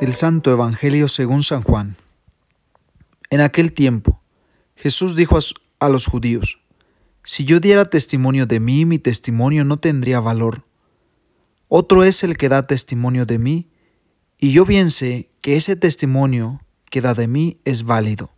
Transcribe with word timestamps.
Del 0.00 0.14
Santo 0.14 0.52
Evangelio 0.52 1.08
según 1.08 1.42
San 1.42 1.62
Juan. 1.62 1.96
En 3.30 3.40
aquel 3.40 3.72
tiempo, 3.72 4.20
Jesús 4.76 5.16
dijo 5.16 5.38
a 5.80 5.88
los 5.88 6.06
judíos, 6.06 6.60
Si 7.24 7.44
yo 7.44 7.58
diera 7.58 7.84
testimonio 7.84 8.46
de 8.46 8.60
mí, 8.60 8.84
mi 8.84 8.98
testimonio 8.98 9.64
no 9.64 9.76
tendría 9.76 10.20
valor. 10.20 10.62
Otro 11.66 12.04
es 12.04 12.22
el 12.22 12.36
que 12.36 12.48
da 12.48 12.66
testimonio 12.66 13.26
de 13.26 13.38
mí, 13.38 13.68
y 14.38 14.52
yo 14.52 14.64
bien 14.64 14.90
sé 14.90 15.30
que 15.40 15.56
ese 15.56 15.74
testimonio 15.74 16.60
que 16.90 17.00
da 17.00 17.14
de 17.14 17.26
mí 17.26 17.58
es 17.64 17.82
válido. 17.82 18.30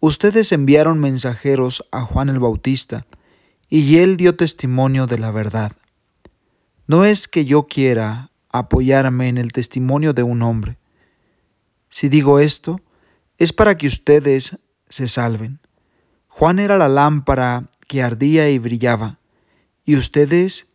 Ustedes 0.00 0.52
enviaron 0.52 1.00
mensajeros 1.00 1.84
a 1.90 2.02
Juan 2.02 2.28
el 2.28 2.38
Bautista, 2.38 3.06
y 3.68 3.96
él 3.96 4.16
dio 4.16 4.36
testimonio 4.36 5.06
de 5.06 5.18
la 5.18 5.32
verdad. 5.32 5.72
No 6.86 7.04
es 7.04 7.26
que 7.26 7.44
yo 7.44 7.66
quiera 7.66 8.30
apoyarme 8.50 9.28
en 9.28 9.38
el 9.38 9.50
testimonio 9.50 10.12
de 10.12 10.22
un 10.22 10.42
hombre. 10.42 10.78
Si 11.90 12.08
digo 12.08 12.38
esto, 12.38 12.80
es 13.38 13.52
para 13.52 13.76
que 13.76 13.88
ustedes 13.88 14.58
se 14.88 15.08
salven. 15.08 15.58
Juan 16.28 16.60
era 16.60 16.78
la 16.78 16.88
lámpara 16.88 17.68
que 17.88 18.00
ardía 18.00 18.48
y 18.50 18.58
brillaba, 18.58 19.18
y 19.84 19.96
ustedes 19.96 20.68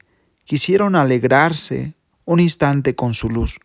quisieron 0.43 0.97
alegrarse 0.97 1.93
un 2.25 2.41
instante 2.41 2.93
con 2.93 3.13
su 3.13 3.29
luz. 3.29 3.59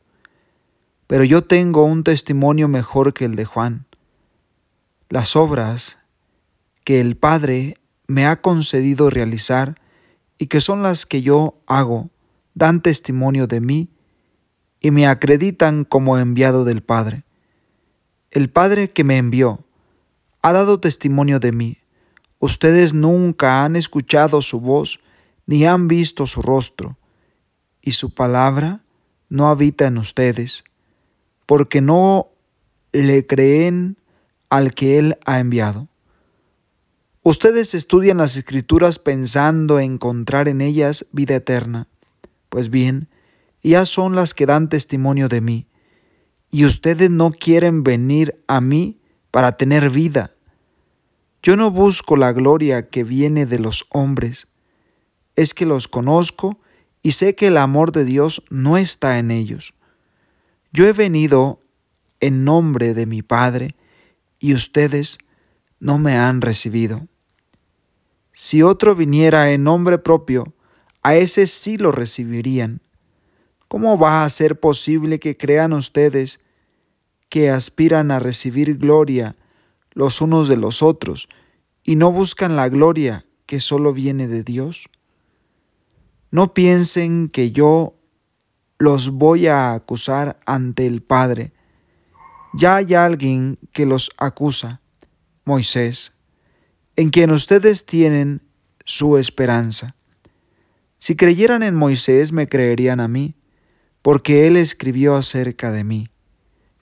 Pero 1.09 1.24
yo 1.24 1.43
tengo 1.43 1.84
un 1.84 2.04
testimonio 2.04 2.68
mejor 2.68 3.12
que 3.12 3.24
el 3.24 3.34
de 3.34 3.45
Juan. 3.45 3.88
Las 5.10 5.36
obras 5.36 5.98
que 6.84 7.00
el 7.00 7.16
Padre 7.16 7.76
me 8.06 8.26
ha 8.26 8.40
concedido 8.42 9.08
realizar 9.08 9.74
y 10.38 10.46
que 10.46 10.60
son 10.60 10.82
las 10.82 11.06
que 11.06 11.22
yo 11.22 11.60
hago, 11.66 12.10
dan 12.54 12.82
testimonio 12.82 13.46
de 13.46 13.60
mí 13.60 13.90
y 14.80 14.90
me 14.90 15.06
acreditan 15.06 15.84
como 15.84 16.18
enviado 16.18 16.65
del 16.65 16.82
Padre. 16.82 17.24
El 18.30 18.50
Padre 18.50 18.90
que 18.90 19.04
me 19.04 19.16
envió 19.16 19.65
ha 20.42 20.52
dado 20.52 20.78
testimonio 20.78 21.40
de 21.40 21.52
mí. 21.52 21.78
Ustedes 22.38 22.93
nunca 22.93 23.65
han 23.65 23.76
escuchado 23.76 24.43
su 24.43 24.60
voz 24.60 25.00
ni 25.46 25.65
han 25.65 25.88
visto 25.88 26.26
su 26.26 26.43
rostro, 26.43 26.98
y 27.80 27.93
su 27.93 28.10
palabra 28.10 28.82
no 29.30 29.48
habita 29.48 29.87
en 29.87 29.96
ustedes, 29.96 30.65
porque 31.46 31.80
no 31.80 32.28
le 32.93 33.26
creen 33.26 33.96
al 34.51 34.74
que 34.74 34.99
Él 34.99 35.18
ha 35.24 35.41
enviado. 35.41 35.88
Ustedes 37.23 37.74
estudian 37.74 38.18
las 38.18 38.37
escrituras 38.37 38.99
pensando 38.99 39.80
encontrar 39.80 40.49
en 40.49 40.60
ellas 40.60 41.07
vida 41.13 41.35
eterna. 41.37 41.88
Pues 42.49 42.71
bien, 42.71 43.09
ellas 43.63 43.88
son 43.88 44.15
las 44.15 44.35
que 44.35 44.46
dan 44.46 44.68
testimonio 44.68 45.29
de 45.29 45.40
mí, 45.40 45.66
y 46.51 46.65
ustedes 46.65 47.10
no 47.10 47.30
quieren 47.30 47.82
venir 47.82 48.43
a 48.46 48.60
mí 48.60 48.99
para 49.30 49.57
tener 49.57 49.90
vida. 49.90 50.32
Yo 51.43 51.57
no 51.57 51.71
busco 51.71 52.16
la 52.16 52.33
gloria 52.33 52.88
que 52.88 53.05
viene 53.05 53.46
de 53.46 53.59
los 53.59 53.87
hombres, 53.90 54.49
es 55.37 55.55
que 55.55 55.66
los 55.66 55.87
conozco 55.87 56.59
y 57.02 57.12
sé 57.12 57.35
que 57.35 57.49
el 57.49 57.59
amor 57.59 57.93
de 57.93 58.05
Dios 58.05 58.43
no 58.51 58.77
está 58.77 59.18
en 59.18 59.30
ellos. 59.30 59.74
Yo 60.73 60.87
he 60.87 60.93
venido 60.93 61.60
en 62.21 62.45
nombre 62.45 62.95
de 62.95 63.07
mi 63.07 63.23
Padre 63.23 63.77
y 64.38 64.54
ustedes 64.54 65.19
no 65.81 65.98
me 65.98 66.16
han 66.16 66.41
recibido. 66.41 67.06
Si 68.32 68.62
otro 68.62 68.94
viniera 68.94 69.50
en 69.50 69.64
nombre 69.64 69.98
propio, 69.98 70.54
a 71.03 71.16
ese 71.16 71.47
sí 71.47 71.76
lo 71.76 71.92
recibirían. 71.92 72.81
¿Cómo 73.66 73.98
va 73.98 74.25
a 74.25 74.28
ser 74.28 74.59
posible 74.59 75.19
que 75.19 75.36
crean 75.36 75.72
ustedes 75.72 76.41
que 77.28 77.50
aspiran 77.50 78.10
a 78.10 78.19
recibir 78.19 78.78
gloria 78.78 79.37
los 79.93 80.21
unos 80.21 80.48
de 80.48 80.56
los 80.56 80.82
otros 80.82 81.28
y 81.82 81.97
no 81.97 82.12
buscan 82.12 82.56
la 82.56 82.69
gloria 82.69 83.27
que 83.47 83.60
solo 83.60 83.93
viene 83.93 84.28
de 84.28 84.43
Dios? 84.43 84.88
No 86.31 86.54
piensen 86.54 87.28
que 87.28 87.53
yo 87.53 87.94
los 88.78 89.10
voy 89.10 89.47
a 89.48 89.75
acusar 89.75 90.38
ante 90.47 90.87
el 90.87 91.03
Padre. 91.03 91.53
Ya 92.54 92.76
hay 92.76 92.94
alguien 92.94 93.59
que 93.72 93.86
los 93.86 94.10
acusa, 94.16 94.81
Moisés, 95.44 96.12
en 96.97 97.10
quien 97.10 97.31
ustedes 97.31 97.86
tienen 97.86 98.42
su 98.84 99.19
esperanza. 99.19 99.94
Si 100.97 101.14
creyeran 101.14 101.62
en 101.62 101.75
Moisés, 101.75 102.32
me 102.32 102.48
creerían 102.48 103.00
a 103.00 103.09
mí 103.09 103.34
porque 104.03 104.47
Él 104.47 104.56
escribió 104.56 105.16
acerca 105.16 105.70
de 105.70 105.84
mí. 105.84 106.09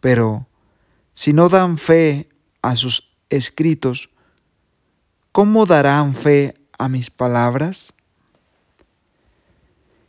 Pero 0.01 0.49
si 1.13 1.33
no 1.33 1.49
dan 1.49 1.79
fe 1.79 2.29
a 2.63 2.77
sus 2.77 3.17
escritos, 3.31 4.11
¿cómo 5.33 5.67
darán 5.67 6.15
fe 6.15 6.55
a 6.79 6.89
mis 6.89 7.11
palabras? 7.11 7.95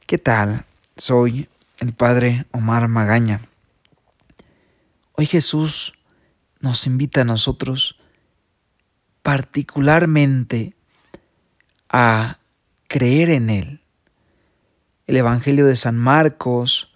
¿Qué 0.06 0.18
tal? 0.18 0.66
Soy 0.96 1.50
el 1.80 1.94
Padre 1.94 2.46
Omar 2.52 2.88
Magaña. 2.88 3.42
Hoy 5.20 5.26
Jesús 5.26 5.94
nos 6.60 6.86
invita 6.86 7.22
a 7.22 7.24
nosotros 7.24 7.98
particularmente 9.24 10.76
a 11.90 12.38
creer 12.88 13.32
en 13.32 13.50
Él. 13.50 13.82
El 15.08 15.18
Evangelio 15.18 15.66
de 15.66 15.76
San 15.76 15.98
Marcos 15.98 16.96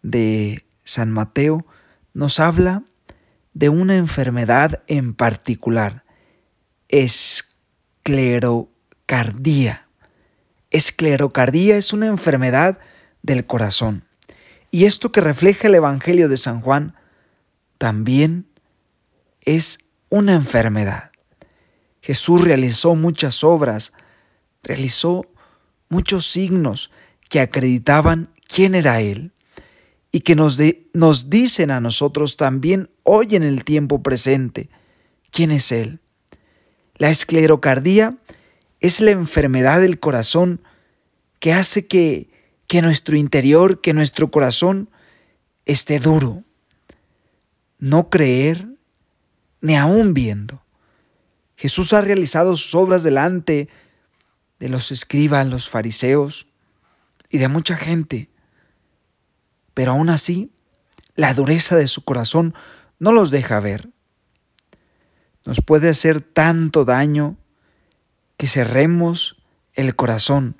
de 0.00 0.64
San 0.82 1.10
Mateo 1.10 1.66
nos 2.14 2.40
habla 2.40 2.84
de 3.52 3.68
una 3.68 3.96
enfermedad 3.96 4.82
en 4.86 5.12
particular, 5.12 6.04
esclerocardía. 6.88 9.88
Esclerocardía 10.70 11.76
es 11.76 11.92
una 11.92 12.06
enfermedad 12.06 12.78
del 13.20 13.44
corazón. 13.44 14.06
Y 14.70 14.86
esto 14.86 15.12
que 15.12 15.20
refleja 15.20 15.68
el 15.68 15.74
Evangelio 15.74 16.30
de 16.30 16.38
San 16.38 16.62
Juan 16.62 16.94
también 17.78 18.46
es 19.42 19.78
una 20.10 20.34
enfermedad. 20.34 21.12
Jesús 22.02 22.42
realizó 22.42 22.94
muchas 22.94 23.44
obras, 23.44 23.92
realizó 24.62 25.26
muchos 25.88 26.26
signos 26.26 26.90
que 27.28 27.40
acreditaban 27.40 28.30
quién 28.46 28.74
era 28.74 29.00
Él 29.00 29.32
y 30.10 30.20
que 30.20 30.34
nos, 30.34 30.58
nos 30.92 31.30
dicen 31.30 31.70
a 31.70 31.80
nosotros 31.80 32.36
también 32.36 32.90
hoy 33.02 33.36
en 33.36 33.42
el 33.42 33.64
tiempo 33.64 34.02
presente 34.02 34.68
quién 35.30 35.50
es 35.50 35.72
Él. 35.72 36.00
La 36.96 37.10
esclerocardía 37.10 38.16
es 38.80 39.00
la 39.00 39.10
enfermedad 39.10 39.80
del 39.80 39.98
corazón 40.00 40.62
que 41.40 41.52
hace 41.52 41.86
que, 41.86 42.30
que 42.66 42.82
nuestro 42.82 43.16
interior, 43.16 43.80
que 43.80 43.92
nuestro 43.92 44.30
corazón 44.30 44.90
esté 45.64 46.00
duro. 46.00 46.42
No 47.78 48.10
creer 48.10 48.68
ni 49.60 49.76
aún 49.76 50.14
viendo. 50.14 50.62
Jesús 51.56 51.92
ha 51.92 52.00
realizado 52.00 52.54
sus 52.56 52.74
obras 52.74 53.02
delante 53.02 53.68
de 54.58 54.68
los 54.68 54.92
escribas, 54.92 55.46
los 55.46 55.68
fariseos 55.68 56.46
y 57.30 57.38
de 57.38 57.48
mucha 57.48 57.76
gente 57.76 58.30
pero 59.78 59.92
aún 59.92 60.10
así, 60.10 60.50
la 61.14 61.34
dureza 61.34 61.76
de 61.76 61.86
su 61.86 62.02
corazón 62.02 62.52
no 62.98 63.12
los 63.12 63.30
deja 63.30 63.60
ver. 63.60 63.90
Nos 65.44 65.60
puede 65.60 65.88
hacer 65.88 66.20
tanto 66.20 66.84
daño 66.84 67.36
que 68.36 68.48
cerremos 68.48 69.40
el 69.74 69.94
corazón, 69.94 70.56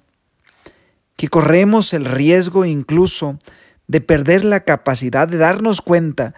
que 1.17 1.27
corremos 1.27 1.95
el 1.95 2.05
riesgo 2.05 2.65
incluso 2.65 3.41
de 3.89 4.01
perder 4.01 4.45
la 4.45 4.61
capacidad 4.61 5.27
de 5.27 5.39
darnos 5.39 5.81
cuenta 5.81 6.35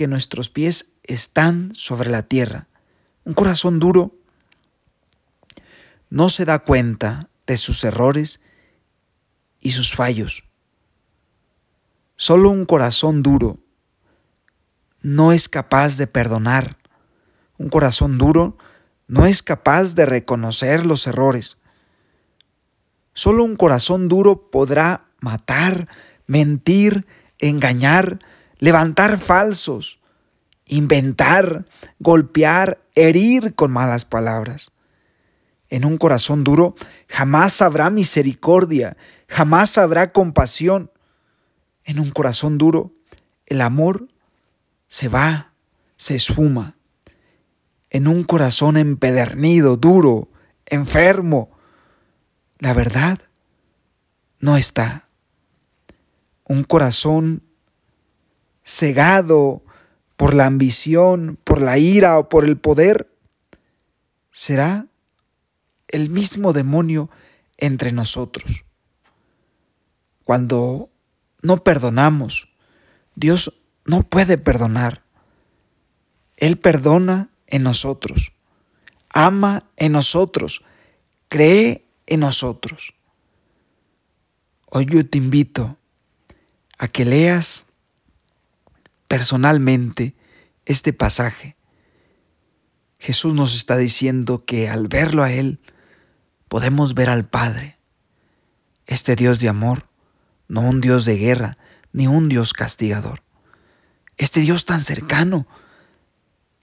que 0.00 0.06
nuestros 0.06 0.48
pies 0.48 0.92
están 1.02 1.74
sobre 1.74 2.08
la 2.08 2.22
tierra. 2.22 2.68
Un 3.24 3.34
corazón 3.34 3.78
duro 3.78 4.14
no 6.08 6.30
se 6.30 6.46
da 6.46 6.60
cuenta 6.60 7.28
de 7.46 7.58
sus 7.58 7.84
errores 7.84 8.40
y 9.60 9.72
sus 9.72 9.94
fallos. 9.94 10.44
Solo 12.16 12.48
un 12.48 12.64
corazón 12.64 13.22
duro 13.22 13.58
no 15.02 15.32
es 15.32 15.50
capaz 15.50 15.98
de 15.98 16.06
perdonar. 16.06 16.78
Un 17.58 17.68
corazón 17.68 18.16
duro 18.16 18.56
no 19.06 19.26
es 19.26 19.42
capaz 19.42 19.94
de 19.94 20.06
reconocer 20.06 20.86
los 20.86 21.06
errores. 21.06 21.58
Solo 23.12 23.44
un 23.44 23.54
corazón 23.54 24.08
duro 24.08 24.50
podrá 24.50 25.10
matar, 25.20 25.88
mentir, 26.26 27.06
engañar, 27.38 28.18
levantar 28.60 29.18
falsos, 29.18 29.98
inventar, 30.66 31.64
golpear, 31.98 32.80
herir 32.94 33.54
con 33.54 33.72
malas 33.72 34.04
palabras. 34.04 34.70
En 35.68 35.84
un 35.84 35.98
corazón 35.98 36.44
duro 36.44 36.74
jamás 37.08 37.62
habrá 37.62 37.90
misericordia, 37.90 38.96
jamás 39.28 39.78
habrá 39.78 40.12
compasión. 40.12 40.92
En 41.84 41.98
un 41.98 42.10
corazón 42.10 42.58
duro 42.58 42.92
el 43.46 43.60
amor 43.62 44.06
se 44.88 45.08
va, 45.08 45.54
se 45.96 46.14
esfuma. 46.14 46.76
En 47.88 48.06
un 48.06 48.22
corazón 48.22 48.76
empedernido, 48.76 49.76
duro, 49.76 50.28
enfermo, 50.66 51.50
la 52.58 52.72
verdad 52.74 53.18
no 54.38 54.56
está. 54.56 55.08
Un 56.44 56.62
corazón 56.62 57.42
cegado 58.70 59.64
por 60.16 60.32
la 60.32 60.46
ambición, 60.46 61.38
por 61.42 61.60
la 61.60 61.76
ira 61.78 62.18
o 62.18 62.28
por 62.28 62.44
el 62.44 62.56
poder, 62.56 63.12
será 64.30 64.86
el 65.88 66.08
mismo 66.08 66.52
demonio 66.52 67.10
entre 67.58 67.90
nosotros. 67.90 68.64
Cuando 70.22 70.88
no 71.42 71.64
perdonamos, 71.64 72.48
Dios 73.16 73.54
no 73.84 74.04
puede 74.04 74.38
perdonar. 74.38 75.02
Él 76.36 76.58
perdona 76.58 77.30
en 77.48 77.64
nosotros, 77.64 78.32
ama 79.08 79.66
en 79.76 79.92
nosotros, 79.92 80.62
cree 81.28 81.84
en 82.06 82.20
nosotros. 82.20 82.94
Hoy 84.66 84.86
yo 84.86 85.04
te 85.04 85.18
invito 85.18 85.76
a 86.78 86.86
que 86.86 87.04
leas 87.04 87.66
personalmente 89.10 90.14
este 90.66 90.92
pasaje. 90.92 91.56
Jesús 93.00 93.34
nos 93.34 93.56
está 93.56 93.76
diciendo 93.76 94.44
que 94.44 94.68
al 94.68 94.86
verlo 94.86 95.24
a 95.24 95.32
Él 95.32 95.58
podemos 96.46 96.94
ver 96.94 97.10
al 97.10 97.28
Padre, 97.28 97.76
este 98.86 99.16
Dios 99.16 99.40
de 99.40 99.48
amor, 99.48 99.88
no 100.46 100.60
un 100.60 100.80
Dios 100.80 101.06
de 101.06 101.16
guerra, 101.16 101.58
ni 101.92 102.06
un 102.06 102.28
Dios 102.28 102.52
castigador. 102.52 103.24
Este 104.16 104.42
Dios 104.42 104.64
tan 104.64 104.80
cercano, 104.80 105.48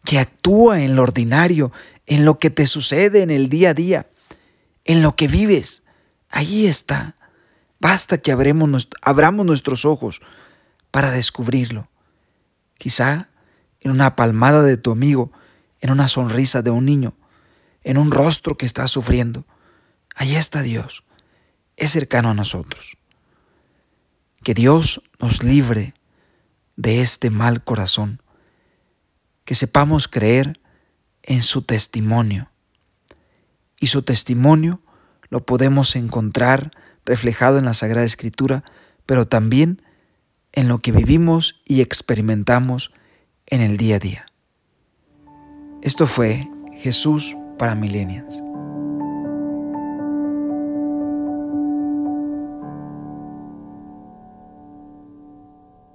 que 0.06 0.18
actúa 0.18 0.80
en 0.84 0.96
lo 0.96 1.04
ordinario, 1.04 1.74
en 2.06 2.24
lo 2.24 2.40
que 2.40 2.50
te 2.50 2.66
sucede 2.66 3.24
en 3.24 3.30
el 3.30 3.50
día 3.50 3.72
a 3.72 3.74
día, 3.74 4.10
en 4.86 5.02
lo 5.04 5.18
que 5.18 5.28
vives. 5.28 5.84
Ahí 6.30 6.66
está. 6.66 7.18
Basta 7.82 8.20
que 8.20 8.32
abramos, 8.32 8.88
nuestros 9.46 9.84
ojos 9.84 10.22
para 10.92 11.12
descubrirlo. 11.12 11.90
Quizá 12.78 13.30
en 13.82 13.92
una 13.92 14.16
palmada 14.16 14.64
de 14.64 14.78
tu 14.78 14.92
amigo, 14.92 15.32
en 15.82 15.92
una 15.92 16.08
sonrisa 16.08 16.62
de 16.62 16.70
un 16.70 16.86
niño, 16.86 17.16
en 17.84 17.98
un 17.98 18.12
rostro 18.12 18.58
que 18.58 18.66
está 18.66 18.88
sufriendo. 18.88 19.46
Allí 20.16 20.36
está 20.36 20.62
Dios. 20.62 21.04
Es 21.76 21.92
cercano 21.92 22.30
a 22.30 22.34
nosotros. 22.34 22.98
Que 24.44 24.54
Dios 24.54 25.02
nos 25.20 25.44
libre 25.44 25.94
de 26.76 27.02
este 27.02 27.30
mal 27.30 27.64
corazón. 27.64 28.22
Que 29.46 29.56
sepamos 29.56 30.08
creer 30.08 30.60
en 31.24 31.44
su 31.44 31.62
testimonio. 31.62 32.52
Y 33.80 33.88
su 33.88 34.02
testimonio 34.02 34.82
lo 35.30 35.46
podemos 35.46 35.96
encontrar 35.96 36.72
reflejado 37.06 37.58
en 37.58 37.66
la 37.66 37.74
Sagrada 37.74 38.06
Escritura, 38.06 38.64
pero 39.06 39.28
también 39.28 39.82
en 40.58 40.68
lo 40.68 40.80
que 40.80 40.92
vivimos 40.92 41.62
y 41.66 41.82
experimentamos 41.82 42.92
en 43.46 43.62
el 43.62 43.78
día 43.78 43.98
a 43.98 44.00
día. 44.00 44.26
Esto 45.84 46.08
fue 46.08 46.48
Jesús 46.80 47.38
para 47.60 47.76
Millennials. 47.76 48.42